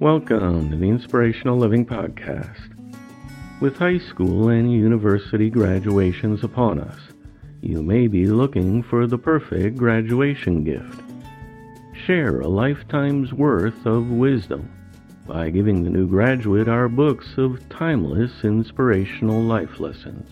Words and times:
Welcome 0.00 0.42
um, 0.42 0.70
to 0.70 0.76
the 0.78 0.88
Inspirational 0.88 1.58
Living 1.58 1.84
Podcast. 1.84 2.70
With 3.60 3.76
high 3.76 3.98
school 3.98 4.48
and 4.48 4.72
university 4.72 5.50
graduations 5.50 6.42
upon 6.42 6.80
us, 6.80 6.98
you 7.60 7.82
may 7.82 8.06
be 8.06 8.26
looking 8.26 8.82
for 8.82 9.06
the 9.06 9.18
perfect 9.18 9.76
graduation 9.76 10.64
gift. 10.64 11.02
Share 12.06 12.40
a 12.40 12.48
lifetime's 12.48 13.34
worth 13.34 13.84
of 13.84 14.08
wisdom 14.08 14.70
by 15.26 15.50
giving 15.50 15.84
the 15.84 15.90
new 15.90 16.06
graduate 16.06 16.66
our 16.66 16.88
books 16.88 17.34
of 17.36 17.68
timeless 17.68 18.42
inspirational 18.42 19.42
life 19.42 19.80
lessons. 19.80 20.30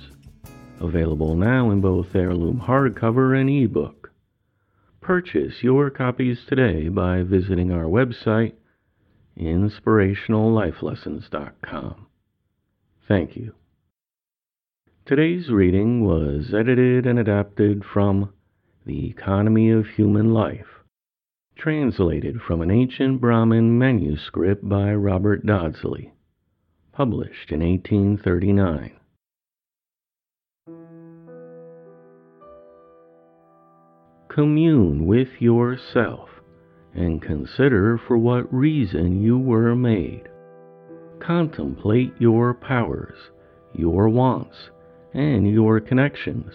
Available 0.81 1.37
now 1.37 1.71
in 1.71 1.83
both 1.83 2.17
heirloom 2.17 2.59
hardcover 2.59 3.39
and 3.39 3.51
ebook. 3.51 4.11
Purchase 5.03 5.63
your 5.63 5.91
copies 5.91 6.47
today 6.47 6.89
by 6.89 7.23
visiting 7.23 7.71
our 7.71 7.85
website 7.85 8.55
inspirationallifelessons.com. 9.39 12.07
Thank 13.07 13.37
you. 13.37 13.55
Today's 15.07 15.49
reading 15.49 16.05
was 16.05 16.53
edited 16.53 17.07
and 17.07 17.19
adapted 17.19 17.85
from 17.85 18.33
The 18.85 19.09
Economy 19.09 19.71
of 19.71 19.87
Human 19.87 20.35
Life, 20.35 20.83
translated 21.57 22.43
from 22.43 22.61
an 22.61 22.71
ancient 22.71 23.19
Brahmin 23.21 23.79
manuscript 23.79 24.69
by 24.69 24.93
Robert 24.93 25.47
Dodsley, 25.47 26.11
published 26.93 27.51
in 27.51 27.61
1839. 27.61 28.93
Commune 34.29 35.07
with 35.07 35.41
yourself 35.41 36.29
and 36.95 37.23
consider 37.23 37.99
for 37.99 38.19
what 38.19 38.53
reason 38.53 39.23
you 39.23 39.39
were 39.39 39.75
made. 39.75 40.29
Contemplate 41.21 42.13
your 42.19 42.55
powers, 42.55 43.19
your 43.75 44.09
wants, 44.09 44.71
and 45.15 45.51
your 45.51 45.81
connections, 45.81 46.53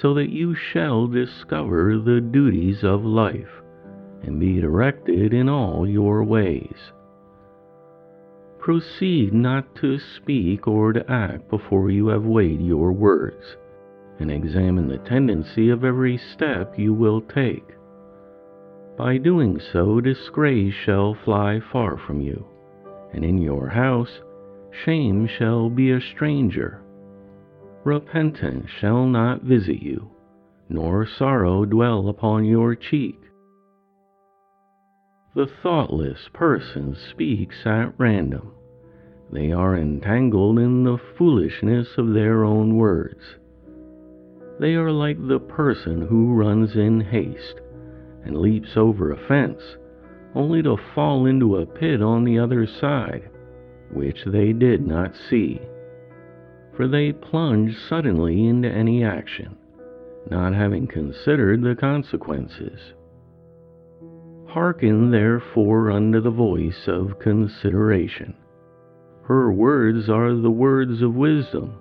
so 0.00 0.14
that 0.14 0.30
you 0.30 0.54
shall 0.54 1.06
discover 1.06 1.98
the 1.98 2.20
duties 2.20 2.82
of 2.82 3.04
life 3.04 3.62
and 4.22 4.40
be 4.40 4.60
directed 4.60 5.34
in 5.34 5.48
all 5.48 5.86
your 5.88 6.24
ways. 6.24 6.92
Proceed 8.58 9.34
not 9.34 9.74
to 9.76 9.98
speak 9.98 10.66
or 10.66 10.92
to 10.92 11.10
act 11.10 11.50
before 11.50 11.90
you 11.90 12.08
have 12.08 12.24
weighed 12.24 12.62
your 12.62 12.92
words, 12.92 13.56
and 14.18 14.30
examine 14.30 14.88
the 14.88 14.98
tendency 14.98 15.68
of 15.68 15.84
every 15.84 16.16
step 16.16 16.78
you 16.78 16.94
will 16.94 17.20
take 17.20 17.74
by 18.96 19.18
doing 19.18 19.60
so, 19.72 20.00
disgrace 20.00 20.72
shall 20.72 21.14
fly 21.24 21.60
far 21.72 21.96
from 21.96 22.20
you, 22.20 22.46
and 23.12 23.24
in 23.24 23.38
your 23.38 23.68
house 23.68 24.20
shame 24.84 25.26
shall 25.26 25.68
be 25.68 25.90
a 25.90 26.00
stranger. 26.00 26.80
Repentance 27.84 28.70
shall 28.70 29.06
not 29.06 29.42
visit 29.42 29.82
you, 29.82 30.10
nor 30.68 31.06
sorrow 31.06 31.64
dwell 31.64 32.08
upon 32.08 32.44
your 32.44 32.74
cheek. 32.76 33.20
The 35.34 35.50
thoughtless 35.62 36.28
person 36.32 36.96
speaks 37.10 37.66
at 37.66 37.98
random. 37.98 38.52
They 39.32 39.50
are 39.50 39.76
entangled 39.76 40.60
in 40.60 40.84
the 40.84 40.98
foolishness 41.18 41.88
of 41.98 42.14
their 42.14 42.44
own 42.44 42.76
words. 42.76 43.22
They 44.60 44.74
are 44.74 44.92
like 44.92 45.18
the 45.18 45.40
person 45.40 46.02
who 46.02 46.34
runs 46.34 46.76
in 46.76 47.00
haste 47.00 47.60
and 48.24 48.36
leaps 48.36 48.76
over 48.76 49.12
a 49.12 49.28
fence, 49.28 49.62
only 50.34 50.62
to 50.62 50.76
fall 50.94 51.26
into 51.26 51.56
a 51.56 51.66
pit 51.66 52.02
on 52.02 52.24
the 52.24 52.38
other 52.38 52.66
side, 52.66 53.30
which 53.92 54.24
they 54.24 54.52
did 54.52 54.86
not 54.86 55.14
see. 55.14 55.60
For 56.76 56.88
they 56.88 57.12
plunged 57.12 57.78
suddenly 57.88 58.46
into 58.46 58.68
any 58.68 59.04
action, 59.04 59.56
not 60.30 60.54
having 60.54 60.86
considered 60.86 61.62
the 61.62 61.76
consequences. 61.76 62.80
Hearken 64.48 65.10
therefore 65.10 65.90
unto 65.90 66.20
the 66.20 66.30
voice 66.30 66.88
of 66.88 67.18
consideration. 67.18 68.34
Her 69.24 69.52
words 69.52 70.08
are 70.08 70.34
the 70.34 70.50
words 70.50 71.02
of 71.02 71.14
wisdom, 71.14 71.74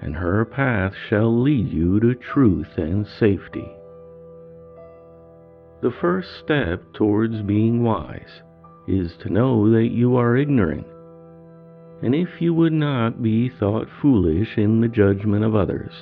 and 0.00 0.16
her 0.16 0.44
path 0.44 0.94
shall 1.08 1.40
lead 1.40 1.68
you 1.68 2.00
to 2.00 2.14
truth 2.14 2.78
and 2.78 3.06
safety. 3.06 3.70
The 5.82 5.90
first 5.90 6.28
step 6.44 6.92
towards 6.92 7.40
being 7.40 7.82
wise 7.82 8.42
is 8.86 9.16
to 9.22 9.32
know 9.32 9.70
that 9.70 9.88
you 9.88 10.14
are 10.16 10.36
ignorant. 10.36 10.86
And 12.02 12.14
if 12.14 12.28
you 12.40 12.52
would 12.52 12.74
not 12.74 13.22
be 13.22 13.48
thought 13.48 13.88
foolish 14.02 14.58
in 14.58 14.82
the 14.82 14.88
judgment 14.88 15.42
of 15.42 15.54
others, 15.54 15.92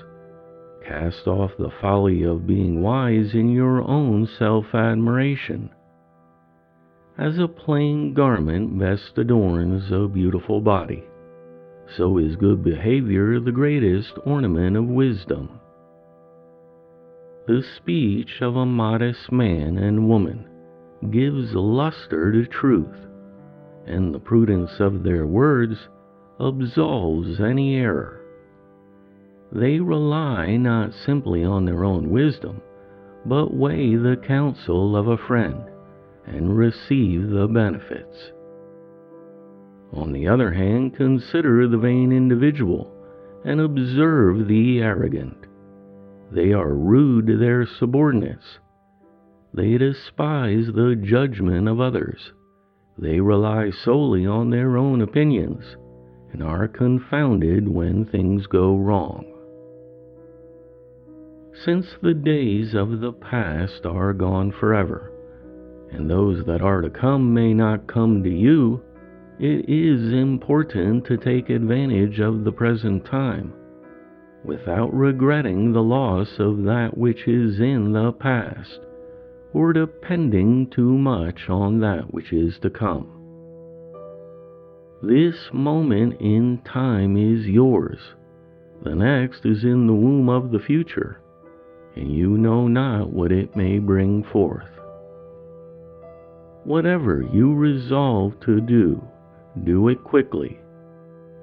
cast 0.85 1.29
off 1.29 1.53
the 1.57 1.71
folly 1.81 2.25
of 2.25 2.47
being 2.47 2.83
wise 2.83 3.35
in 3.35 3.51
your 3.51 3.83
own 3.83 4.27
self 4.27 4.75
admiration. 4.75 5.71
As 7.17 7.39
a 7.39 7.47
plain 7.47 8.15
garment 8.15 8.79
best 8.79 9.17
adorns 9.17 9.93
a 9.93 10.09
beautiful 10.09 10.61
body, 10.61 11.05
so 11.97 12.19
is 12.19 12.35
good 12.35 12.65
behavior 12.65 13.39
the 13.39 13.53
greatest 13.53 14.15
ornament 14.25 14.77
of 14.77 14.87
wisdom. 14.87 15.61
The 17.49 17.63
speech 17.63 18.43
of 18.43 18.57
a 18.57 18.67
modest 18.67 19.33
man 19.33 19.79
and 19.79 20.07
woman 20.07 20.45
gives 21.11 21.55
lustre 21.55 22.31
to 22.31 22.45
truth, 22.45 23.07
and 23.87 24.15
the 24.15 24.19
prudence 24.19 24.81
of 24.81 25.03
their 25.03 25.27
words 25.27 25.89
absolves 26.39 27.41
any 27.41 27.77
error. 27.77 28.21
They 29.51 29.81
rely 29.81 30.59
not 30.59 30.93
simply 30.93 31.43
on 31.43 31.65
their 31.65 31.87
own 31.87 32.11
wisdom, 32.11 32.61
but 33.25 33.55
weigh 33.55 33.97
the 33.97 34.19
counsel 34.19 34.95
of 34.95 35.09
a 35.09 35.17
friend 35.17 35.71
and 36.27 36.55
receive 36.55 37.31
the 37.31 37.49
benefits. 37.49 38.31
On 39.95 40.13
the 40.13 40.29
other 40.29 40.51
hand, 40.51 40.97
consider 40.97 41.67
the 41.67 41.79
vain 41.79 42.13
individual 42.13 42.93
and 43.47 43.59
observe 43.59 44.49
the 44.49 44.83
arrogant. 44.83 45.48
They 46.31 46.53
are 46.53 46.75
rude 46.75 47.27
to 47.29 47.37
their 47.37 47.65
subordinates. 47.67 48.59
They 49.55 49.79
despise 49.79 50.67
the 50.67 50.95
judgment 50.95 51.69
of 51.69 51.81
others. 51.81 52.33
They 52.99 53.21
rely 53.21 53.71
solely 53.71 54.27
on 54.27 54.51
their 54.51 54.77
own 54.77 55.01
opinions 55.01 55.77
and 56.33 56.43
are 56.43 56.69
confounded 56.69 57.67
when 57.67 58.05
things 58.05 58.47
go 58.47 58.77
wrong. 58.77 59.25
Since 61.65 61.97
the 62.03 62.15
days 62.15 62.75
of 62.75 63.01
the 63.01 63.13
past 63.13 63.87
are 63.87 64.13
gone 64.13 64.53
forever, 64.53 65.11
and 65.91 66.09
those 66.09 66.45
that 66.45 66.61
are 66.61 66.83
to 66.83 66.91
come 66.91 67.33
may 67.33 67.55
not 67.55 67.87
come 67.87 68.23
to 68.23 68.31
you, 68.31 68.83
it 69.41 69.69
is 69.69 70.13
important 70.13 71.07
to 71.07 71.17
take 71.17 71.49
advantage 71.49 72.21
of 72.21 72.45
the 72.45 72.53
present 72.53 73.05
time 73.07 73.55
without 74.49 74.93
regretting 74.95 75.73
the 75.73 75.83
loss 75.83 76.39
of 76.39 76.65
that 76.65 76.97
which 76.97 77.29
is 77.29 77.61
in 77.61 77.93
the 77.93 78.11
past 78.13 78.81
or 79.53 79.73
depending 79.73 80.69
too 80.71 80.97
much 80.97 81.49
on 81.49 81.81
that 81.81 82.13
which 82.13 82.33
is 82.33 82.59
to 82.61 82.71
come. 82.71 83.15
This 85.03 85.37
moment 85.53 86.21
in 86.21 86.61
time 86.65 87.17
is 87.17 87.47
yours. 87.47 87.99
The 88.83 88.95
next 88.95 89.45
is 89.45 89.65
in 89.65 89.87
the 89.87 89.93
womb 89.93 90.29
of 90.29 90.51
the 90.51 90.59
future, 90.59 91.21
and 91.95 92.13
you 92.13 92.39
know 92.39 92.69
not 92.69 93.13
what 93.13 93.33
it 93.33 93.55
may 93.55 93.79
bring 93.79 94.25
forth. 94.25 94.69
Whatever 96.65 97.25
you 97.33 97.55
resolve 97.55 98.39
to 98.41 98.61
do, 98.61 99.03
do 99.65 99.89
it 99.89 100.03
quickly. 100.05 100.59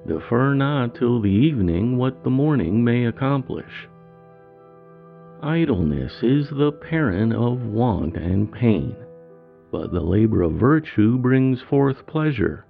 Defer 0.07 0.54
not 0.54 0.94
till 0.96 1.19
the 1.19 1.30
evening 1.30 1.98
what 1.98 2.24
the 2.24 2.30
morning 2.30 2.84
may 2.84 3.06
accomplish. 3.06 3.88
Idleness 5.42 6.22
is 6.22 6.50
the 6.50 6.72
parent 6.72 7.34
of 7.34 7.66
want 7.66 8.16
and 8.16 8.52
pain, 8.52 8.96
but 9.72 9.92
the 9.92 10.02
labor 10.02 10.44
of 10.44 10.54
virtue 10.54 11.18
brings 11.18 11.62
forth 11.62 12.06
pleasure. 12.07 12.66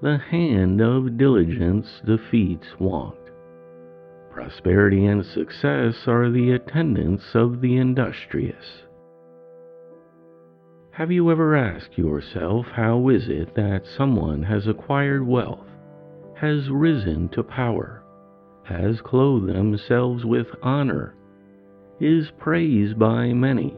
The 0.00 0.18
hand 0.18 0.80
of 0.80 1.18
diligence 1.18 2.00
defeats 2.06 2.68
want. 2.78 3.16
Prosperity 4.30 5.06
and 5.06 5.24
success 5.24 6.06
are 6.06 6.30
the 6.30 6.52
attendants 6.52 7.34
of 7.34 7.60
the 7.60 7.76
industrious. 7.76 8.84
Have 10.92 11.10
you 11.10 11.30
ever 11.30 11.56
asked 11.56 11.98
yourself 11.98 12.66
how 12.66 13.08
is 13.08 13.28
it 13.28 13.54
that 13.56 13.86
someone 13.96 14.44
has 14.44 14.66
acquired 14.68 15.26
wealth, 15.26 15.66
has 16.40 16.68
risen 16.70 17.28
to 17.30 17.42
power, 17.42 18.02
has 18.64 19.00
clothed 19.00 19.48
themselves 19.48 20.24
with 20.24 20.46
honor, 20.62 21.14
is 22.00 22.30
praised 22.38 22.98
by 22.98 23.32
many, 23.32 23.76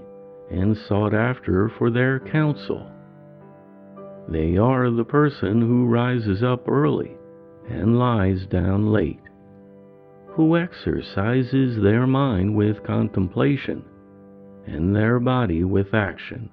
and 0.51 0.77
sought 0.77 1.15
after 1.15 1.71
for 1.79 1.91
their 1.91 2.21
counsel? 2.21 2.91
They 4.29 4.57
are 4.57 4.91
the 4.91 5.05
person 5.05 5.61
who 5.61 5.87
rises 5.87 6.43
up 6.43 6.69
early 6.69 7.17
and 7.69 7.99
lies 7.99 8.47
down 8.47 8.93
late, 8.93 9.23
who 10.29 10.57
exercises 10.57 11.81
their 11.83 12.07
mind 12.07 12.55
with 12.55 12.85
contemplation 12.85 13.85
and 14.67 14.95
their 14.95 15.19
body 15.19 15.65
with 15.65 15.95
action, 15.95 16.51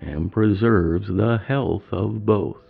and 0.00 0.30
preserves 0.30 1.08
the 1.08 1.38
health 1.46 1.84
of 1.92 2.24
both. 2.26 2.69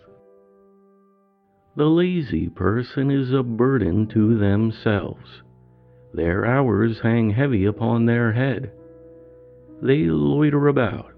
The 1.77 1.87
lazy 1.87 2.49
person 2.49 3.11
is 3.11 3.33
a 3.33 3.43
burden 3.43 4.07
to 4.09 4.37
themselves. 4.37 5.43
Their 6.13 6.45
hours 6.45 7.01
hang 7.01 7.31
heavy 7.31 7.65
upon 7.65 8.07
their 8.07 8.33
head. 8.33 8.73
They 9.81 10.05
loiter 10.07 10.69
about 10.69 11.13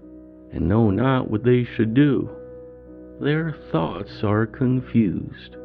and 0.51 0.69
know 0.69 0.89
not 0.89 1.29
what 1.29 1.43
they 1.43 1.63
should 1.63 1.93
do 1.93 2.29
their 3.19 3.55
thoughts 3.71 4.23
are 4.23 4.45
confused. 4.45 5.55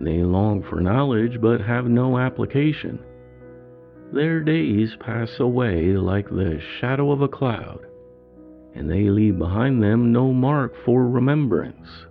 They 0.00 0.22
long 0.22 0.62
for 0.62 0.80
knowledge 0.80 1.40
but 1.40 1.60
have 1.60 1.86
no 1.86 2.18
application. 2.18 3.00
Their 4.12 4.40
days 4.40 4.94
pass 5.00 5.40
away 5.40 5.94
like 5.96 6.28
the 6.28 6.60
shadow 6.80 7.10
of 7.10 7.22
a 7.22 7.28
cloud, 7.28 7.86
and 8.74 8.88
they 8.88 9.10
leave 9.10 9.38
behind 9.38 9.82
them 9.82 10.12
no 10.12 10.32
mark 10.32 10.74
for 10.84 11.08
remembrance. 11.08 12.06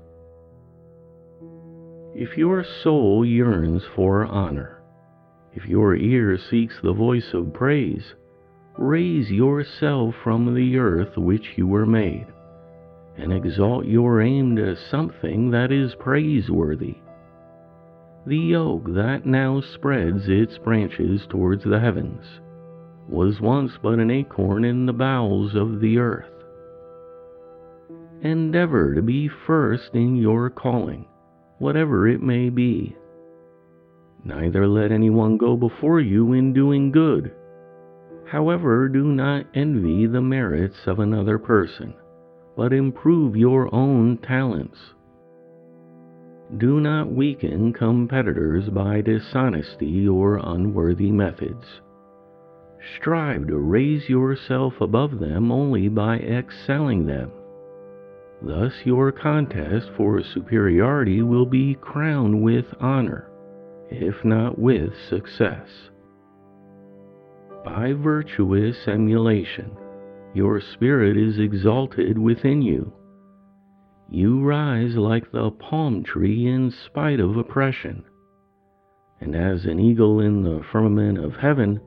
If 2.17 2.35
your 2.35 2.63
soul 2.63 3.23
yearns 3.23 3.83
for 3.95 4.25
honor, 4.25 4.81
if 5.53 5.67
your 5.67 5.95
ear 5.95 6.35
seeks 6.39 6.81
the 6.81 6.91
voice 6.91 7.31
of 7.31 7.53
praise, 7.53 8.15
raise 8.75 9.29
yourself 9.31 10.15
from 10.23 10.55
the 10.55 10.79
earth 10.79 11.15
which 11.15 11.55
you 11.59 11.67
were 11.67 11.85
made 11.85 12.25
and 13.17 13.31
exalt 13.31 13.85
your 13.85 14.19
aim 14.19 14.55
to 14.55 14.75
something 14.75 15.51
that 15.51 15.71
is 15.71 15.93
praiseworthy. 15.93 16.95
The 18.25 18.55
oak 18.55 18.95
that 18.95 19.27
now 19.27 19.61
spreads 19.61 20.27
its 20.27 20.57
branches 20.57 21.27
towards 21.29 21.65
the 21.65 21.79
heavens 21.79 22.25
was 23.07 23.39
once 23.39 23.73
but 23.79 23.99
an 23.99 24.09
acorn 24.09 24.65
in 24.65 24.87
the 24.87 24.91
bowels 24.93 25.53
of 25.53 25.81
the 25.81 25.99
earth. 25.99 26.33
Endeavor 28.23 28.95
to 28.95 29.03
be 29.03 29.27
first 29.27 29.93
in 29.93 30.15
your 30.15 30.49
calling, 30.49 31.05
whatever 31.59 32.07
it 32.07 32.21
may 32.21 32.49
be. 32.49 32.95
Neither 34.23 34.67
let 34.67 34.91
anyone 34.91 35.37
go 35.37 35.55
before 35.55 35.99
you 35.99 36.33
in 36.33 36.53
doing 36.53 36.91
good. 36.91 37.33
However, 38.25 38.89
do 38.89 39.03
not 39.05 39.45
envy 39.53 40.05
the 40.05 40.21
merits 40.21 40.77
of 40.85 40.99
another 40.99 41.37
person 41.37 41.93
but 42.57 42.73
improve 42.73 43.35
your 43.35 43.73
own 43.73 44.17
talents. 44.17 44.79
Do 46.57 46.79
not 46.79 47.11
weaken 47.11 47.71
competitors 47.71 48.67
by 48.69 49.01
dishonesty 49.01 50.07
or 50.07 50.37
unworthy 50.37 51.11
methods. 51.11 51.65
Strive 52.97 53.47
to 53.47 53.59
raise 53.59 54.09
yourself 54.09 54.73
above 54.81 55.19
them 55.19 55.51
only 55.51 55.87
by 55.87 56.17
excelling 56.17 57.05
them. 57.05 57.31
Thus, 58.41 58.73
your 58.85 59.11
contest 59.11 59.89
for 59.97 60.21
superiority 60.21 61.23
will 61.23 61.45
be 61.45 61.75
crowned 61.75 62.43
with 62.43 62.65
honor, 62.79 63.29
if 63.89 64.23
not 64.23 64.59
with 64.59 64.93
success. 65.09 65.89
By 67.65 67.93
virtuous 67.93 68.87
emulation, 68.87 69.71
your 70.33 70.61
spirit 70.61 71.17
is 71.17 71.39
exalted 71.39 72.17
within 72.17 72.61
you. 72.61 72.93
You 74.09 74.43
rise 74.43 74.95
like 74.95 75.31
the 75.31 75.51
palm 75.51 76.03
tree 76.03 76.47
in 76.47 76.71
spite 76.71 77.19
of 77.19 77.37
oppression. 77.37 78.05
And 79.19 79.35
as 79.35 79.65
an 79.65 79.79
eagle 79.79 80.19
in 80.19 80.43
the 80.43 80.63
firmament 80.71 81.17
of 81.17 81.35
heaven, 81.35 81.81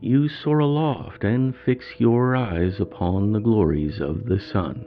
you 0.00 0.28
soar 0.28 0.58
aloft 0.58 1.22
and 1.24 1.54
fix 1.64 1.86
your 1.98 2.34
eyes 2.34 2.80
upon 2.80 3.32
the 3.32 3.40
glories 3.40 4.00
of 4.00 4.26
the 4.26 4.40
sun. 4.40 4.84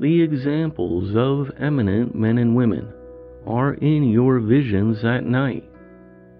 The 0.00 0.22
examples 0.22 1.14
of 1.14 1.50
eminent 1.58 2.14
men 2.14 2.38
and 2.38 2.56
women 2.56 2.92
are 3.46 3.74
in 3.74 4.04
your 4.04 4.40
visions 4.40 5.04
at 5.04 5.24
night, 5.24 5.64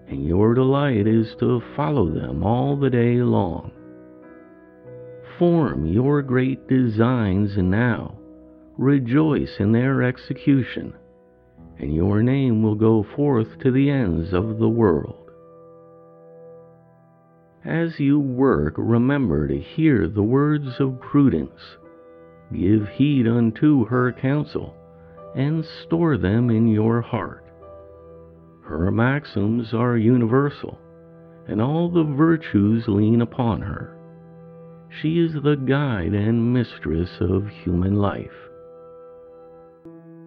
and 0.07 0.25
your 0.25 0.53
delight 0.53 1.07
is 1.07 1.35
to 1.39 1.61
follow 1.75 2.09
them 2.09 2.43
all 2.43 2.75
the 2.75 2.89
day 2.89 3.17
long. 3.17 3.71
Form 5.37 5.85
your 5.85 6.21
great 6.21 6.67
designs 6.67 7.57
now. 7.57 8.17
Rejoice 8.77 9.59
in 9.59 9.71
their 9.71 10.03
execution, 10.03 10.93
and 11.79 11.93
your 11.93 12.23
name 12.23 12.63
will 12.63 12.75
go 12.75 13.03
forth 13.15 13.59
to 13.59 13.71
the 13.71 13.89
ends 13.89 14.33
of 14.33 14.57
the 14.57 14.69
world. 14.69 15.29
As 17.63 17.99
you 17.99 18.19
work, 18.19 18.73
remember 18.77 19.47
to 19.47 19.57
hear 19.57 20.07
the 20.07 20.23
words 20.23 20.79
of 20.79 20.99
prudence. 20.99 21.77
Give 22.51 22.87
heed 22.89 23.27
unto 23.27 23.85
her 23.85 24.11
counsel, 24.11 24.75
and 25.35 25.63
store 25.65 26.17
them 26.17 26.49
in 26.49 26.67
your 26.67 27.01
heart. 27.01 27.45
Her 28.63 28.91
maxims 28.91 29.73
are 29.73 29.97
universal, 29.97 30.79
and 31.47 31.61
all 31.61 31.89
the 31.89 32.03
virtues 32.03 32.87
lean 32.87 33.21
upon 33.21 33.61
her. 33.61 33.97
She 35.01 35.19
is 35.19 35.33
the 35.33 35.55
guide 35.55 36.13
and 36.13 36.53
mistress 36.53 37.09
of 37.19 37.47
human 37.47 37.95
life. 37.95 38.31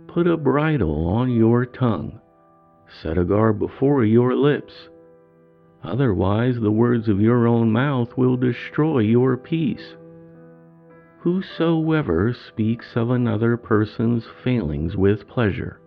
Put 0.09 0.27
a 0.27 0.37
bridle 0.37 1.07
on 1.09 1.31
your 1.31 1.67
tongue, 1.67 2.21
set 3.03 3.19
a 3.19 3.25
guard 3.25 3.59
before 3.59 4.05
your 4.05 4.35
lips. 4.35 4.73
Otherwise, 5.85 6.57
the 6.61 6.71
words 6.71 7.09
of 7.09 7.21
your 7.21 7.47
own 7.47 7.71
mouth 7.71 8.17
will 8.17 8.37
destroy 8.37 9.01
your 9.01 9.37
peace. 9.37 9.95
Whosoever 11.27 12.33
speaks 12.33 12.95
of 12.95 13.11
another 13.11 13.57
person's 13.57 14.25
failings 14.45 14.97
with 14.97 15.27
pleasure 15.27 15.81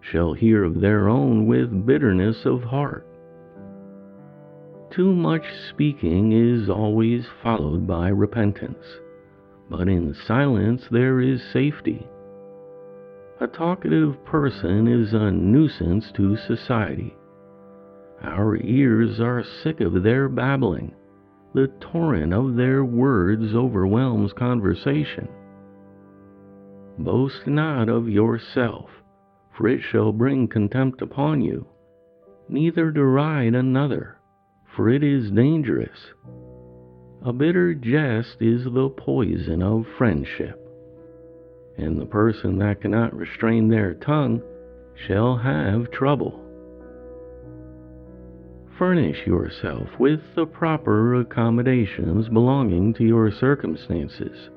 shall 0.00 0.32
hear 0.32 0.64
of 0.64 0.80
their 0.80 1.08
own 1.08 1.46
with 1.46 1.86
bitterness 1.86 2.44
of 2.44 2.64
heart. 2.64 3.06
Too 4.90 5.14
much 5.14 5.44
speaking 5.70 6.32
is 6.32 6.68
always 6.68 7.28
followed 7.44 7.86
by 7.86 8.08
repentance, 8.08 8.84
but 9.70 9.88
in 9.88 10.12
silence 10.26 10.88
there 10.90 11.20
is 11.20 11.40
safety. 11.52 12.04
A 13.40 13.46
talkative 13.46 14.24
person 14.24 14.88
is 14.88 15.14
a 15.14 15.30
nuisance 15.30 16.10
to 16.16 16.36
society. 16.36 17.16
Our 18.20 18.56
ears 18.56 19.20
are 19.20 19.44
sick 19.62 19.80
of 19.80 20.02
their 20.02 20.28
babbling. 20.28 20.92
The 21.56 21.68
torrent 21.80 22.34
of 22.34 22.56
their 22.56 22.84
words 22.84 23.54
overwhelms 23.54 24.34
conversation. 24.34 25.26
Boast 26.98 27.46
not 27.46 27.88
of 27.88 28.10
yourself, 28.10 28.90
for 29.56 29.66
it 29.66 29.80
shall 29.80 30.12
bring 30.12 30.48
contempt 30.48 31.00
upon 31.00 31.40
you. 31.40 31.66
Neither 32.50 32.90
deride 32.90 33.54
another, 33.54 34.18
for 34.66 34.90
it 34.90 35.02
is 35.02 35.30
dangerous. 35.30 36.12
A 37.22 37.32
bitter 37.32 37.72
jest 37.72 38.36
is 38.42 38.64
the 38.64 38.90
poison 38.90 39.62
of 39.62 39.86
friendship, 39.96 40.60
and 41.78 41.98
the 41.98 42.04
person 42.04 42.58
that 42.58 42.82
cannot 42.82 43.16
restrain 43.16 43.68
their 43.68 43.94
tongue 43.94 44.42
shall 44.94 45.38
have 45.38 45.90
trouble. 45.90 46.45
Furnish 48.78 49.26
yourself 49.26 49.88
with 49.98 50.20
the 50.34 50.46
proper 50.46 51.16
accommodations 51.16 52.28
belonging 52.28 52.92
to 52.94 53.04
your 53.04 53.30
circumstances 53.30 54.50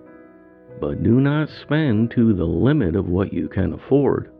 but 0.79 1.03
do 1.03 1.19
not 1.19 1.49
spend 1.49 2.11
to 2.11 2.33
the 2.33 2.45
limit 2.45 2.95
of 2.95 3.09
what 3.09 3.33
you 3.33 3.47
can 3.49 3.73
afford. 3.73 4.31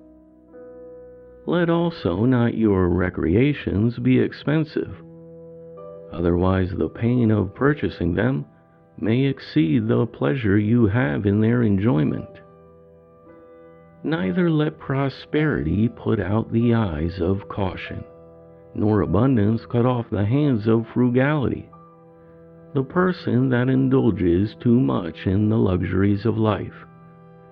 Let 1.46 1.70
also 1.70 2.26
not 2.26 2.56
your 2.56 2.90
recreations 2.90 3.98
be 4.00 4.20
expensive, 4.20 4.96
otherwise, 6.12 6.72
the 6.78 6.90
pain 6.90 7.32
of 7.32 7.56
purchasing 7.56 8.14
them 8.14 8.46
may 9.00 9.26
exceed 9.26 9.88
the 9.88 10.06
pleasure 10.06 10.58
you 10.58 10.88
have 10.88 11.26
in 11.26 11.42
their 11.42 11.64
enjoyment. 11.64 12.30
Neither 14.04 14.50
let 14.50 14.80
prosperity 14.80 15.90
put 15.90 16.20
out 16.20 16.52
the 16.52 16.74
eyes 16.74 17.20
of 17.20 17.50
caution, 17.50 18.04
nor 18.74 19.02
abundance 19.02 19.66
cut 19.66 19.86
off 19.86 20.10
the 20.10 20.26
hands 20.26 20.68
of 20.68 20.86
frugality. 20.94 21.70
The 22.74 22.84
person 22.84 23.50
that 23.50 23.70
indulges 23.70 24.56
too 24.60 24.80
much 24.80 25.26
in 25.26 25.50
the 25.50 25.58
luxuries 25.58 26.26
of 26.26 26.38
life 26.38 26.86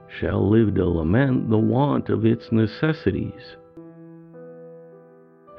shall 0.08 0.50
live 0.50 0.76
to 0.76 0.86
lament 0.86 1.50
the 1.50 1.58
want 1.58 2.10
of 2.10 2.26
its 2.26 2.52
necessities. 2.52 3.58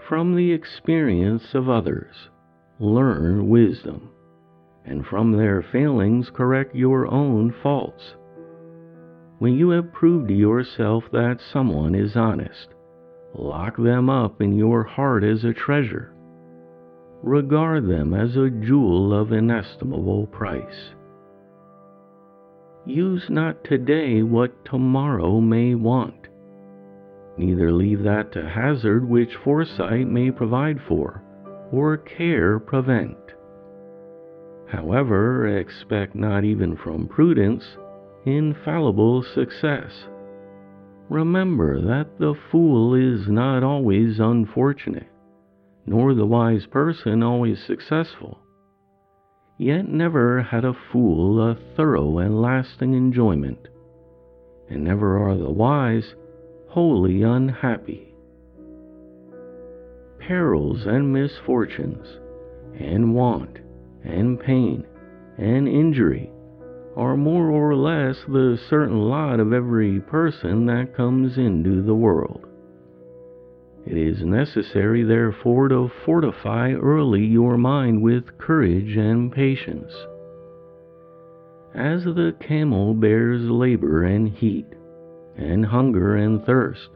From 0.09 0.37
the 0.37 0.53
experience 0.53 1.55
of 1.55 1.69
others, 1.69 2.31
learn 2.79 3.49
wisdom, 3.49 4.11
and 4.85 5.05
from 5.05 5.33
their 5.33 5.61
failings 5.61 6.31
correct 6.31 6.75
your 6.75 7.07
own 7.13 7.53
faults. 7.63 8.15
When 9.39 9.55
you 9.55 9.71
have 9.71 9.93
proved 9.93 10.29
to 10.29 10.35
yourself 10.35 11.05
that 11.13 11.41
someone 11.53 11.95
is 11.95 12.17
honest, 12.17 12.69
lock 13.39 13.77
them 13.77 14.11
up 14.11 14.43
in 14.43 14.57
your 14.57 14.83
heart 14.83 15.25
as 15.25 15.45
a 15.45 15.53
treasure 15.53 16.13
regard 17.23 17.89
them 17.89 18.15
as 18.15 18.37
a 18.37 18.51
jewel 18.51 19.13
of 19.13 19.33
inestimable 19.33 20.27
price. 20.27 20.93
Use 22.87 23.25
not 23.29 23.65
today 23.65 24.23
what 24.23 24.65
tomorrow 24.65 25.41
may 25.41 25.75
want, 25.75 26.29
neither 27.37 27.73
leave 27.73 28.03
that 28.03 28.33
to 28.33 28.49
hazard 28.49 29.09
which 29.09 29.35
foresight 29.45 30.07
may 30.07 30.31
provide 30.31 30.79
for, 30.87 31.23
or 31.73 31.97
care 31.97 32.59
prevent. 32.59 33.17
However, 34.69 35.59
expect 35.59 36.15
not 36.15 36.45
even 36.45 36.77
from 36.77 37.09
prudence 37.09 37.65
infallible 38.25 39.23
success. 39.23 39.91
Remember 41.09 41.81
that 41.81 42.19
the 42.19 42.35
fool 42.51 42.95
is 42.95 43.29
not 43.29 43.63
always 43.63 44.19
unfortunate 44.19 45.09
nor 45.89 46.13
the 46.13 46.27
wise 46.27 46.67
person 46.67 47.23
always 47.23 47.59
successful. 47.65 48.39
Yet 49.57 49.89
never 49.89 50.43
had 50.43 50.65
a 50.65 50.77
fool 50.93 51.41
a 51.41 51.57
thorough 51.77 52.19
and 52.19 52.43
lasting 52.43 52.93
enjoyment, 52.93 53.69
and 54.69 54.85
never 54.85 55.17
are 55.19 55.37
the 55.37 55.51
wise 55.51 56.15
wholly 56.69 57.23
unhappy. 57.23 58.15
Perils 60.19 60.85
and 60.85 61.11
misfortunes, 61.11 62.07
and 62.79 63.15
want, 63.15 63.59
and 64.05 64.39
pain, 64.39 64.87
and 65.39 65.67
injury 65.67 66.31
are 66.99 67.17
more 67.17 67.49
or 67.49 67.77
less 67.77 68.17
the 68.27 68.59
certain 68.69 68.99
lot 68.99 69.39
of 69.39 69.53
every 69.53 70.01
person 70.01 70.67
that 70.67 70.97
comes 70.97 71.39
into 71.39 71.81
the 71.81 71.95
world. 71.95 72.45
It 73.87 73.97
is 73.97 74.25
necessary, 74.25 75.05
therefore, 75.05 75.69
to 75.69 75.93
fortify 76.05 76.73
early 76.73 77.25
your 77.25 77.57
mind 77.57 78.03
with 78.03 78.37
courage 78.37 78.97
and 78.97 79.31
patience. 79.31 79.95
As 81.73 82.03
the 82.03 82.35
camel 82.41 82.95
bears 82.95 83.49
labor 83.49 84.03
and 84.03 84.29
heat, 84.29 84.67
and 85.37 85.65
hunger 85.65 86.17
and 86.17 86.45
thirst, 86.45 86.89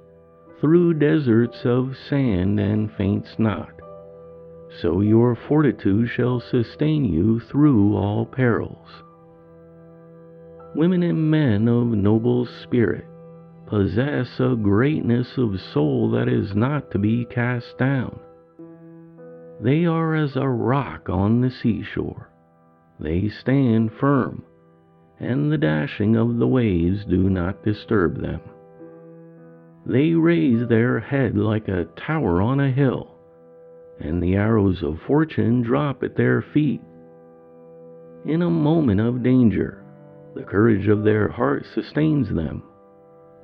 through 0.60 0.94
deserts 0.94 1.64
of 1.64 1.96
sand 2.10 2.58
and 2.58 2.90
faints 2.94 3.36
not, 3.38 3.70
so 4.80 5.00
your 5.00 5.36
fortitude 5.46 6.08
shall 6.08 6.40
sustain 6.40 7.04
you 7.04 7.38
through 7.38 7.96
all 7.96 8.26
perils. 8.26 8.88
Women 10.74 11.02
and 11.02 11.30
men 11.30 11.68
of 11.68 11.88
noble 11.88 12.46
spirit, 12.46 13.04
possess 13.66 14.40
a 14.40 14.56
greatness 14.56 15.36
of 15.36 15.60
soul 15.60 16.10
that 16.12 16.28
is 16.28 16.54
not 16.54 16.90
to 16.92 16.98
be 16.98 17.26
cast 17.26 17.76
down. 17.78 18.18
They 19.60 19.84
are 19.84 20.14
as 20.14 20.34
a 20.34 20.48
rock 20.48 21.08
on 21.10 21.40
the 21.40 21.50
seashore. 21.50 22.30
They 22.98 23.28
stand 23.28 23.92
firm, 23.92 24.44
and 25.20 25.52
the 25.52 25.58
dashing 25.58 26.16
of 26.16 26.38
the 26.38 26.48
waves 26.48 27.04
do 27.04 27.28
not 27.28 27.62
disturb 27.62 28.20
them. 28.20 28.40
They 29.84 30.14
raise 30.14 30.66
their 30.68 31.00
head 31.00 31.36
like 31.36 31.68
a 31.68 31.86
tower 31.96 32.40
on 32.40 32.60
a 32.60 32.70
hill, 32.70 33.14
and 34.00 34.22
the 34.22 34.36
arrows 34.36 34.82
of 34.82 35.00
fortune 35.06 35.62
drop 35.62 36.02
at 36.02 36.16
their 36.16 36.40
feet. 36.40 36.80
In 38.24 38.42
a 38.42 38.50
moment 38.50 39.00
of 39.00 39.22
danger, 39.22 39.81
the 40.34 40.42
courage 40.42 40.88
of 40.88 41.04
their 41.04 41.28
heart 41.28 41.64
sustains 41.74 42.28
them 42.34 42.62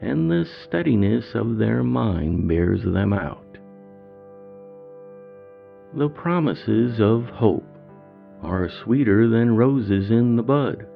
and 0.00 0.30
the 0.30 0.46
steadiness 0.64 1.34
of 1.34 1.58
their 1.58 1.82
mind 1.82 2.46
bears 2.48 2.82
them 2.84 3.12
out. 3.12 3.44
The 5.96 6.08
promises 6.08 7.00
of 7.00 7.24
hope 7.24 7.66
are 8.42 8.68
sweeter 8.84 9.28
than 9.28 9.56
roses 9.56 10.10
in 10.10 10.36
the 10.36 10.42
bud, 10.42 10.86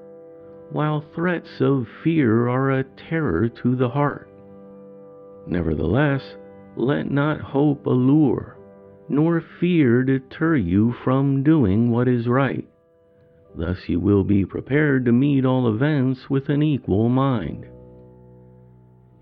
while 0.71 1.05
threats 1.15 1.61
of 1.61 1.87
fear 2.05 2.49
are 2.49 2.71
a 2.71 2.85
terror 2.85 3.49
to 3.49 3.75
the 3.75 3.89
heart. 3.89 4.29
Nevertheless, 5.47 6.23
let 6.77 7.11
not 7.11 7.41
hope 7.41 7.85
allure, 7.87 8.57
nor 9.09 9.43
fear 9.61 10.05
deter 10.05 10.55
you 10.55 10.95
from 11.05 11.43
doing 11.43 11.91
what 11.91 12.07
is 12.07 12.29
right. 12.29 12.67
Thus 13.55 13.79
you 13.89 14.01
will 14.01 14.25
be 14.25 14.45
prepared 14.45 15.05
to 15.05 15.13
meet 15.13 15.45
all 15.45 15.69
events 15.69 16.31
with 16.31 16.49
an 16.49 16.63
equal 16.63 17.09
mind 17.09 17.67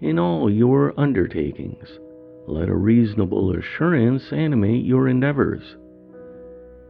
in 0.00 0.18
all 0.18 0.50
your 0.50 0.98
undertakings. 0.98 1.98
Let 2.46 2.68
a 2.68 2.74
reasonable 2.74 3.54
assurance 3.56 4.32
animate 4.32 4.84
your 4.84 5.08
endeavors. 5.08 5.76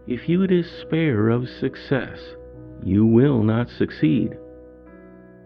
If 0.06 0.28
you 0.28 0.46
despair 0.46 1.28
of 1.28 1.48
success, 1.48 2.18
you 2.82 3.04
will 3.04 3.42
not 3.42 3.68
succeed. 3.68 4.38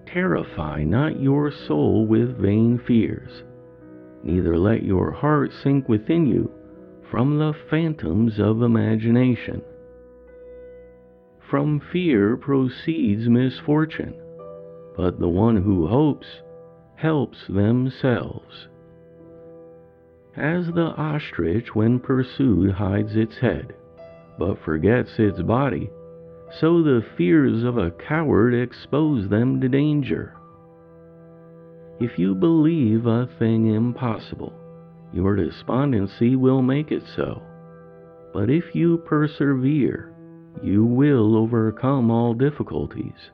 Terrify 0.07 0.85
not 0.85 1.21
your 1.21 1.51
soul 1.51 2.07
with 2.07 2.39
vain 2.39 2.79
fears, 2.87 3.43
neither 4.23 4.57
let 4.57 4.85
your 4.85 5.11
heart 5.11 5.51
sink 5.63 5.89
within 5.89 6.27
you 6.27 6.53
from 7.11 7.39
the 7.39 7.55
phantoms 7.71 8.39
of 8.39 8.63
imagination. 8.63 9.63
From 11.55 11.79
fear 11.93 12.37
proceeds 12.37 13.29
misfortune, 13.29 14.17
but 14.97 15.21
the 15.21 15.29
one 15.29 15.57
who 15.57 15.87
hopes 15.87 16.27
helps 16.97 17.47
themselves. 17.47 18.67
As 20.37 20.67
the 20.67 20.93
ostrich, 20.97 21.73
when 21.73 22.01
pursued, 22.01 22.73
hides 22.73 23.15
its 23.15 23.39
head, 23.39 23.73
but 24.37 24.65
forgets 24.65 25.11
its 25.17 25.41
body, 25.43 25.89
so 26.59 26.83
the 26.83 27.07
fears 27.17 27.63
of 27.63 27.79
a 27.79 27.93
coward 27.93 28.53
expose 28.53 29.29
them 29.29 29.61
to 29.61 29.69
danger. 29.69 30.35
If 32.01 32.19
you 32.19 32.35
believe 32.35 33.07
a 33.07 33.29
thing 33.39 33.73
impossible, 33.73 34.53
your 35.13 35.37
despondency 35.37 36.35
will 36.35 36.63
make 36.63 36.91
it 36.91 37.05
so. 37.15 37.41
But 38.33 38.51
if 38.51 38.75
you 38.75 38.99
persevere, 39.07 40.14
you 40.63 40.85
will 40.85 41.37
overcome 41.37 42.11
all 42.11 42.35
difficulties. 42.35 43.31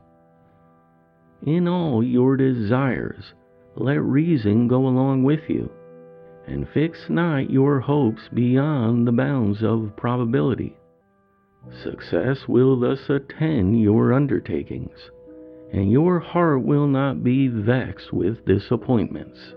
In 1.46 1.68
all 1.68 2.02
your 2.02 2.36
desires, 2.36 3.32
let 3.76 4.02
reason 4.02 4.68
go 4.68 4.86
along 4.86 5.22
with 5.22 5.40
you, 5.48 5.70
and 6.46 6.68
fix 6.74 7.08
not 7.08 7.50
your 7.50 7.80
hopes 7.80 8.28
beyond 8.34 9.06
the 9.06 9.12
bounds 9.12 9.62
of 9.62 9.96
probability. 9.96 10.76
Success 11.82 12.48
will 12.48 12.78
thus 12.78 13.08
attend 13.08 13.80
your 13.80 14.12
undertakings, 14.12 15.10
and 15.72 15.90
your 15.90 16.18
heart 16.18 16.62
will 16.62 16.86
not 16.86 17.22
be 17.22 17.48
vexed 17.48 18.12
with 18.12 18.44
disappointments. 18.44 19.54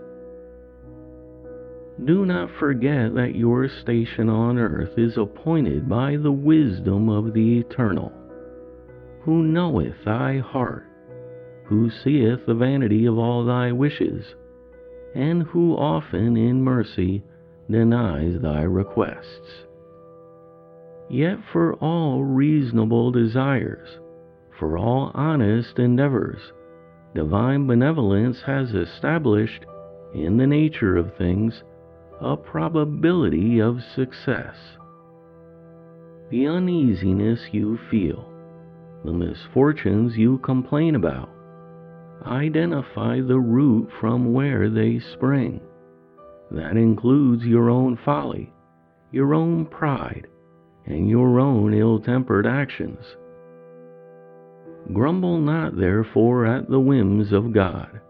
Do 2.02 2.26
not 2.26 2.50
forget 2.58 3.14
that 3.14 3.36
your 3.36 3.68
station 3.68 4.28
on 4.28 4.58
earth 4.58 4.98
is 4.98 5.16
appointed 5.16 5.88
by 5.88 6.16
the 6.16 6.32
wisdom 6.32 7.08
of 7.08 7.32
the 7.32 7.60
Eternal, 7.60 8.12
who 9.20 9.44
knoweth 9.44 10.04
thy 10.04 10.38
heart, 10.38 10.86
who 11.66 11.88
seeth 11.88 12.44
the 12.46 12.54
vanity 12.54 13.06
of 13.06 13.16
all 13.16 13.44
thy 13.44 13.70
wishes, 13.70 14.34
and 15.14 15.44
who 15.44 15.76
often 15.76 16.36
in 16.36 16.64
mercy 16.64 17.22
denies 17.70 18.40
thy 18.40 18.62
requests. 18.62 19.64
Yet 21.08 21.38
for 21.52 21.74
all 21.74 22.24
reasonable 22.24 23.12
desires, 23.12 24.00
for 24.58 24.76
all 24.76 25.12
honest 25.14 25.78
endeavors, 25.78 26.40
divine 27.14 27.68
benevolence 27.68 28.42
has 28.42 28.74
established 28.74 29.64
in 30.12 30.36
the 30.36 30.46
nature 30.46 30.96
of 30.96 31.14
things 31.16 31.62
a 32.20 32.36
probability 32.36 33.60
of 33.60 33.78
success. 33.94 34.54
The 36.30 36.46
uneasiness 36.46 37.40
you 37.52 37.78
feel, 37.90 38.28
the 39.04 39.12
misfortunes 39.12 40.16
you 40.16 40.38
complain 40.38 40.94
about, 40.94 41.28
identify 42.24 43.20
the 43.20 43.38
root 43.38 43.88
from 44.00 44.32
where 44.32 44.70
they 44.70 45.00
spring. 45.12 45.60
That 46.50 46.76
includes 46.76 47.44
your 47.44 47.68
own 47.68 47.98
folly, 48.04 48.52
your 49.10 49.34
own 49.34 49.66
pride, 49.66 50.28
and 50.86 51.08
your 51.08 51.40
own 51.40 51.74
ill 51.74 51.98
tempered 51.98 52.46
actions. 52.46 53.04
Grumble 54.92 55.38
not, 55.38 55.76
therefore, 55.76 56.46
at 56.46 56.68
the 56.70 56.80
whims 56.80 57.32
of 57.32 57.52
God, 57.52 58.00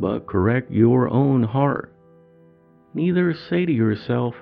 but 0.00 0.26
correct 0.26 0.70
your 0.70 1.08
own 1.10 1.42
heart 1.42 1.91
Neither 2.94 3.32
say 3.32 3.64
to 3.64 3.72
yourself, 3.72 4.34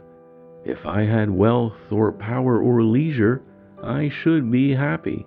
If 0.65 0.85
I 0.85 1.03
had 1.03 1.31
wealth 1.31 1.93
or 1.93 2.11
power 2.11 2.61
or 2.61 2.83
leisure, 2.83 3.43
I 3.83 4.09
should 4.09 4.51
be 4.51 4.75
happy. 4.75 5.27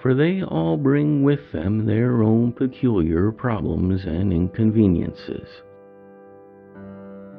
For 0.00 0.14
they 0.14 0.42
all 0.42 0.76
bring 0.76 1.22
with 1.22 1.52
them 1.52 1.84
their 1.84 2.22
own 2.22 2.52
peculiar 2.52 3.32
problems 3.32 4.04
and 4.04 4.32
inconveniences. 4.32 5.48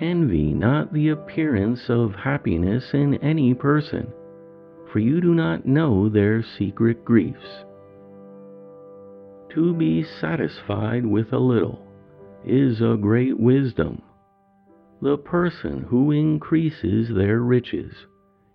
Envy 0.01 0.53
not 0.53 0.91
the 0.91 1.09
appearance 1.09 1.89
of 1.89 2.13
happiness 2.13 2.93
in 2.93 3.15
any 3.15 3.53
person, 3.53 4.11
for 4.91 4.99
you 4.99 5.21
do 5.21 5.33
not 5.33 5.65
know 5.65 6.09
their 6.09 6.43
secret 6.43 7.05
griefs. 7.05 7.65
To 9.51 9.73
be 9.73 10.03
satisfied 10.03 11.05
with 11.05 11.31
a 11.33 11.39
little 11.39 11.79
is 12.43 12.81
a 12.81 12.97
great 12.99 13.39
wisdom 13.39 14.01
the 15.01 15.17
person 15.17 15.81
who 15.89 16.11
increases 16.11 17.09
their 17.15 17.39
riches 17.39 17.93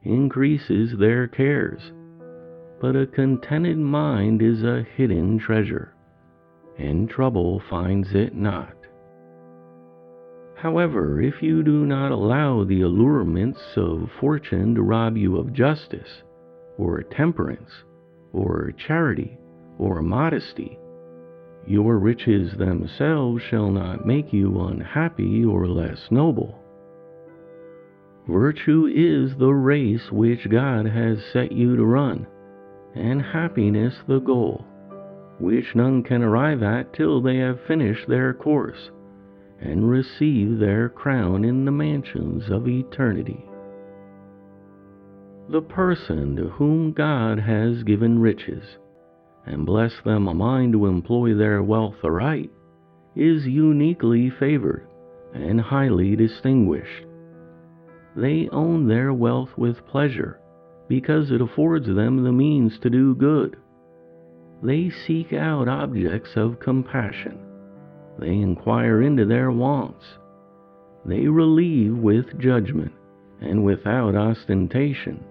increases 0.03 0.97
their 0.99 1.27
cares, 1.27 1.93
but 2.81 2.95
a 2.95 3.07
contented 3.07 3.77
mind 3.77 4.41
is 4.41 4.63
a 4.63 4.87
hidden 4.97 5.39
treasure, 5.39 5.93
and 6.79 7.11
trouble 7.11 7.61
finds 7.69 8.15
it 8.15 8.35
not. 8.35 8.75
However, 10.55 11.21
if 11.21 11.43
you 11.43 11.63
do 11.63 11.85
not 11.85 12.13
allow 12.13 12.63
the 12.65 12.83
allurements 12.83 13.61
of 13.77 14.11
fortune 14.21 14.75
to 14.77 14.83
rob 14.83 15.17
you 15.17 15.37
of 15.37 15.53
justice, 15.53 16.23
or 16.79 17.03
temperance, 17.03 17.71
or 18.33 18.73
charity, 18.77 19.37
or 19.79 20.03
modesty, 20.03 20.79
your 21.67 21.99
riches 21.99 22.57
themselves 22.57 23.43
shall 23.43 23.71
not 23.71 24.07
make 24.07 24.33
you 24.33 24.61
unhappy 24.61 25.45
or 25.45 25.67
less 25.67 26.11
noble. 26.11 26.59
Virtue 28.29 28.87
is 28.93 29.37
the 29.37 29.53
race 29.53 30.11
which 30.11 30.49
God 30.49 30.87
has 30.87 31.25
set 31.33 31.53
you 31.53 31.77
to 31.77 31.85
run, 31.85 32.27
and 32.95 33.23
happiness 33.23 33.95
the 34.09 34.19
goal, 34.19 34.65
which 35.39 35.75
none 35.75 36.03
can 36.03 36.23
arrive 36.23 36.63
at 36.63 36.93
till 36.93 37.21
they 37.21 37.37
have 37.37 37.61
finished 37.67 38.09
their 38.09 38.35
course 38.35 38.91
and 39.61 39.89
receive 39.89 40.59
their 40.59 40.89
crown 40.89 41.45
in 41.45 41.65
the 41.65 41.71
mansions 41.71 42.51
of 42.51 42.69
eternity. 42.69 43.45
The 45.49 45.63
person 45.63 46.37
to 46.37 46.49
whom 46.49 46.93
God 46.93 47.39
has 47.39 47.85
given 47.85 48.19
riches 48.19 48.65
and 49.47 49.65
bless 49.65 49.93
them 50.05 50.27
a 50.29 50.35
mind 50.35 50.73
to 50.73 50.87
employ 50.87 51.35
their 51.35 51.63
wealth 51.63 51.97
aright, 52.05 52.51
is 53.15 53.47
uniquely 53.47 54.29
favored 54.29 54.87
and 55.35 55.61
highly 55.61 56.17
distinguished. 56.17 57.07
They 58.17 58.49
own 58.51 58.89
their 58.89 59.13
wealth 59.13 59.51
with 59.57 59.87
pleasure 59.87 60.41
because 60.89 61.31
it 61.31 61.41
affords 61.41 61.87
them 61.87 62.23
the 62.23 62.33
means 62.33 62.79
to 62.81 62.91
do 62.91 63.15
good. 63.15 63.57
They 64.63 64.91
seek 65.07 65.33
out 65.33 65.69
objects 65.69 66.31
of 66.37 66.61
compassion. 66.61 67.39
They 68.19 68.33
inquire 68.33 69.03
into 69.03 69.27
their 69.27 69.51
wants. 69.51 70.05
They 71.05 71.27
relieve 71.29 71.97
with 71.97 72.39
judgment 72.39 72.93
and 73.41 73.65
without 73.65 74.17
ostentation. 74.17 75.23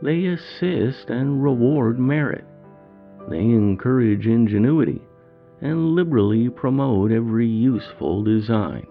They 0.00 0.24
assist 0.26 1.10
and 1.10 1.42
reward 1.42 1.98
merit 1.98 2.44
they 3.28 3.38
encourage 3.38 4.26
ingenuity 4.26 5.02
and 5.60 5.94
liberally 5.94 6.48
promote 6.48 7.12
every 7.12 7.46
useful 7.46 8.22
design. 8.22 8.86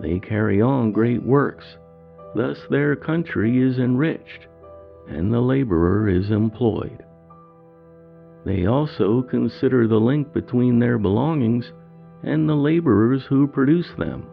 They 0.00 0.20
carry 0.20 0.62
on 0.62 0.92
great 0.92 1.22
works, 1.22 1.64
thus, 2.34 2.58
their 2.70 2.94
country 2.94 3.60
is 3.60 3.78
enriched 3.78 4.46
and 5.08 5.32
the 5.32 5.40
laborer 5.40 6.08
is 6.08 6.30
employed. 6.30 7.04
They 8.44 8.66
also 8.66 9.22
consider 9.22 9.86
the 9.86 10.00
link 10.00 10.32
between 10.32 10.78
their 10.78 10.98
belongings 10.98 11.72
and 12.22 12.48
the 12.48 12.54
laborers 12.54 13.24
who 13.28 13.46
produce 13.46 13.90
them, 13.98 14.26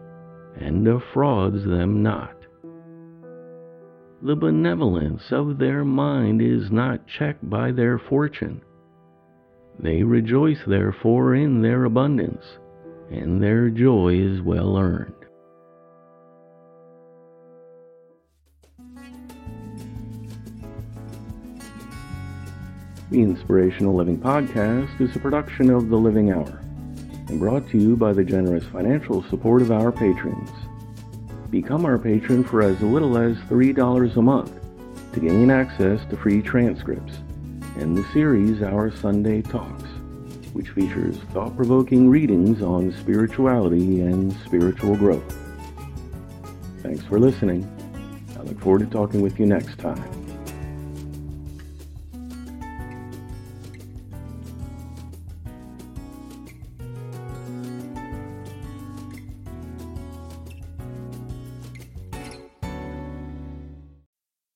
and 0.56 0.84
defrauds 0.84 1.64
them 1.64 2.02
not. 2.02 2.34
The 4.22 4.36
benevolence 4.36 5.22
of 5.30 5.58
their 5.58 5.84
mind 5.84 6.40
is 6.40 6.70
not 6.70 7.06
checked 7.06 7.48
by 7.48 7.72
their 7.72 7.98
fortune, 7.98 8.62
they 9.78 10.02
rejoice 10.02 10.60
therefore 10.66 11.34
in 11.34 11.60
their 11.60 11.84
abundance, 11.84 12.44
and 13.10 13.42
their 13.42 13.68
joy 13.68 14.14
is 14.14 14.40
well 14.40 14.76
earned. 14.76 15.12
The 23.10 23.22
Inspirational 23.22 23.94
Living 23.94 24.18
Podcast 24.18 25.00
is 25.00 25.14
a 25.14 25.20
production 25.20 25.70
of 25.70 25.88
The 25.88 25.96
Living 25.96 26.32
Hour 26.32 26.60
and 27.28 27.38
brought 27.38 27.68
to 27.70 27.78
you 27.78 27.96
by 27.96 28.12
the 28.12 28.24
generous 28.24 28.64
financial 28.64 29.22
support 29.24 29.62
of 29.62 29.70
our 29.70 29.92
patrons. 29.92 30.50
Become 31.50 31.84
our 31.84 31.98
patron 31.98 32.42
for 32.42 32.62
as 32.62 32.80
little 32.80 33.16
as 33.16 33.36
$3 33.48 34.16
a 34.16 34.22
month 34.22 34.52
to 35.12 35.20
gain 35.20 35.50
access 35.50 36.00
to 36.10 36.16
free 36.16 36.42
transcripts 36.42 37.18
and 37.76 37.96
the 37.96 38.04
series 38.12 38.62
Our 38.62 38.90
Sunday 38.90 39.42
Talks, 39.42 39.84
which 40.54 40.70
features 40.70 41.18
thought 41.32 41.54
provoking 41.56 42.08
readings 42.08 42.62
on 42.62 42.92
spirituality 43.00 44.00
and 44.00 44.32
spiritual 44.44 44.96
growth. 44.96 45.36
Thanks 46.82 47.04
for 47.04 47.18
listening. 47.20 47.70
I 48.38 48.42
look 48.42 48.58
forward 48.60 48.80
to 48.80 48.86
talking 48.86 49.20
with 49.20 49.38
you 49.38 49.46
next 49.46 49.78
time. 49.78 50.15